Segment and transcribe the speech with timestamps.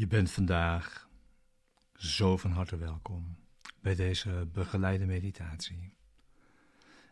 [0.00, 1.08] Je bent vandaag
[1.94, 3.36] zo van harte welkom
[3.80, 5.96] bij deze begeleide meditatie.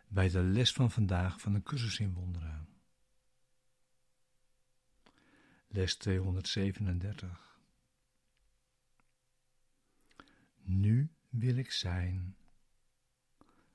[0.07, 2.67] Bij de les van vandaag van de cursus in wonderen.
[5.67, 7.59] Les 237.
[10.61, 12.35] Nu wil ik zijn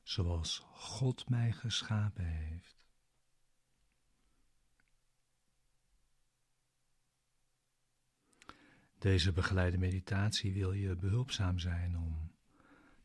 [0.02, 2.83] zoals God mij geschapen heeft.
[9.04, 12.32] Deze begeleide meditatie wil je behulpzaam zijn om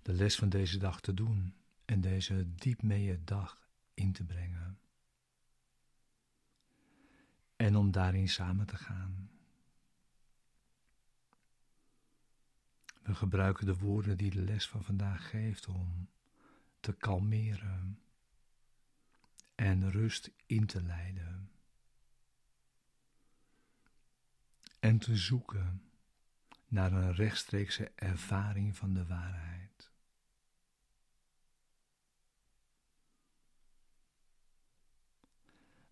[0.02, 4.80] de les van deze dag te doen en deze diep mee dag in te brengen.
[7.56, 9.31] En om daarin samen te gaan.
[13.02, 16.09] We gebruiken de woorden die de les van vandaag geeft om
[16.80, 18.00] te kalmeren
[19.56, 21.52] en rust in te leiden.
[24.80, 25.88] En te zoeken
[26.70, 29.92] naar een rechtstreekse ervaring van de waarheid.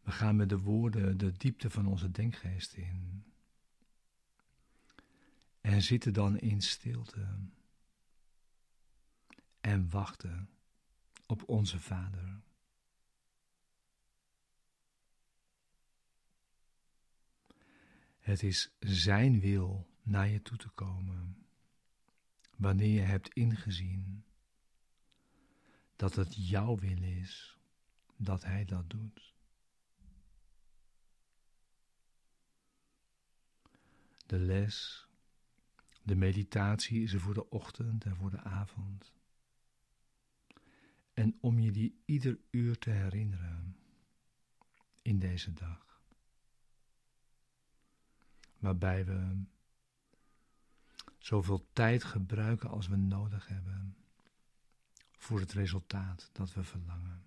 [0.01, 3.25] We gaan met de woorden de diepte van onze denkgeest in
[5.61, 7.27] en zitten dan in stilte
[9.61, 10.49] en wachten
[11.25, 12.41] op onze Vader.
[18.19, 21.45] Het is Zijn wil naar je toe te komen,
[22.55, 24.25] wanneer je hebt ingezien
[25.95, 27.57] dat het jouw wil is
[28.15, 29.35] dat Hij dat doet.
[34.25, 35.07] De les,
[36.03, 39.13] de meditatie is er voor de ochtend en voor de avond.
[41.13, 43.77] En om je die ieder uur te herinneren
[45.01, 46.01] in deze dag.
[48.57, 49.45] Waarbij we
[51.17, 53.97] zoveel tijd gebruiken als we nodig hebben
[55.17, 57.25] voor het resultaat dat we verlangen.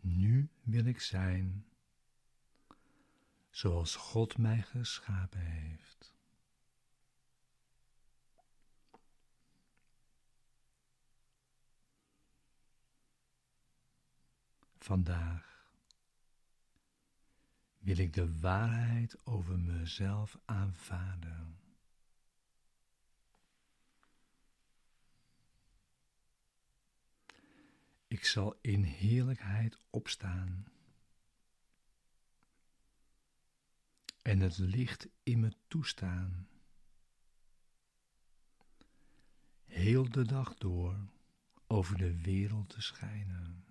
[0.00, 1.64] Nu wil ik zijn
[3.50, 5.69] zoals God mij geschapen heeft.
[14.90, 15.68] Vandaag
[17.78, 21.58] wil ik de waarheid over mezelf aanvaarden.
[28.06, 30.66] Ik zal in heerlijkheid opstaan
[34.22, 36.48] en het licht in me toestaan.
[39.64, 40.96] Heel de dag door
[41.66, 43.64] over de wereld te schijnen.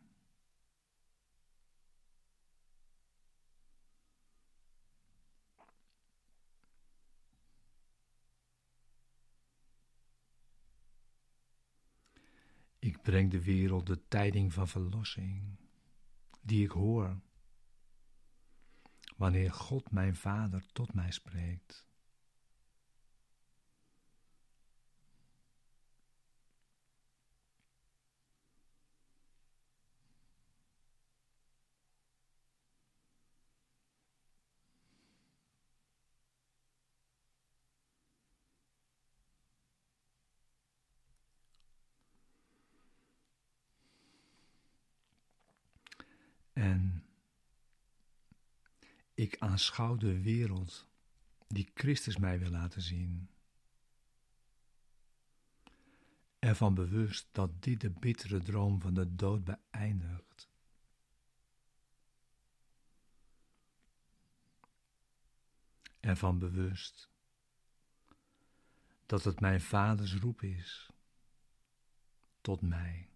[12.79, 15.57] Ik breng de wereld de tijding van verlossing,
[16.41, 17.19] die ik hoor
[19.17, 21.88] wanneer God mijn Vader tot mij spreekt.
[46.59, 47.05] En
[49.13, 50.87] ik aanschouw de wereld
[51.47, 53.29] die Christus mij wil laten zien.
[56.39, 60.49] Ervan bewust dat dit de bittere droom van de dood beëindigt.
[65.99, 67.09] Ervan bewust
[69.05, 70.89] dat het mijn vaders roep is
[72.41, 73.08] tot mij.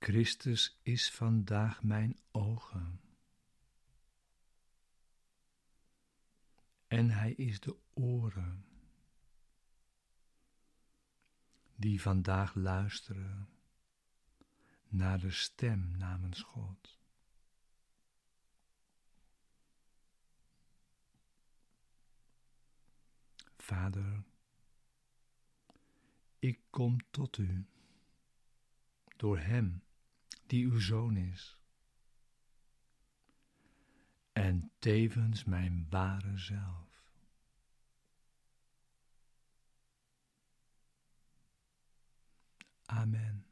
[0.00, 3.00] Christus is vandaag mijn ogen.
[6.86, 8.64] En hij is de oren
[11.74, 13.48] die vandaag luisteren
[14.88, 16.98] naar de stem namens God.
[23.56, 24.24] Vader,
[26.38, 27.66] ik kom tot u
[29.16, 29.82] door Hem
[30.50, 31.58] die uw Zoon is
[34.32, 37.04] en tevens mijn ware zelf.
[42.84, 43.49] Amen.